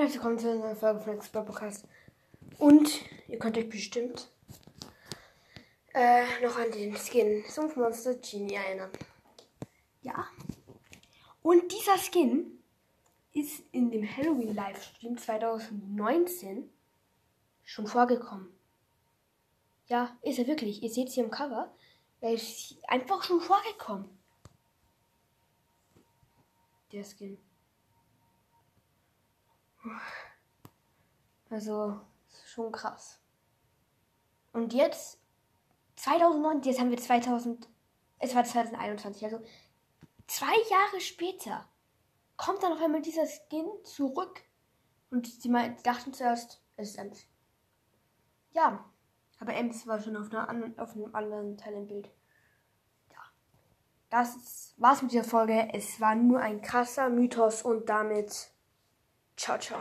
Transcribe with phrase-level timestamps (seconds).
[0.00, 1.86] Herzlich willkommen zu einer Folge von Expert Podcast.
[2.56, 2.88] Und
[3.28, 4.30] ihr könnt euch bestimmt
[5.92, 8.90] äh, noch an den Skin Sumpfmonster Genie erinnern.
[10.00, 10.26] Ja.
[11.42, 12.62] Und dieser Skin
[13.34, 16.70] ist in dem Halloween Livestream 2019
[17.62, 18.48] schon vorgekommen.
[19.88, 20.82] Ja, ist er wirklich.
[20.82, 21.70] Ihr seht es hier im Cover.
[22.22, 24.08] Er ist einfach schon vorgekommen.
[26.90, 27.36] Der Skin.
[31.48, 32.00] Also,
[32.46, 33.20] schon krass.
[34.52, 35.18] Und jetzt,
[35.96, 37.68] 2009, jetzt haben wir 2000,
[38.18, 39.40] es war 2021, also
[40.26, 41.68] zwei Jahre später
[42.36, 44.42] kommt dann auf einmal dieser Skin zurück.
[45.10, 45.52] Und sie
[45.82, 47.26] dachten zuerst, es ist Ems.
[48.52, 48.84] Ja,
[49.40, 52.10] aber Ems war schon auf, einer, auf einem anderen Teil im Bild.
[53.10, 53.18] Ja,
[54.08, 55.68] das war's mit dieser Folge.
[55.72, 58.52] Es war nur ein krasser Mythos und damit
[59.40, 59.80] 巧巧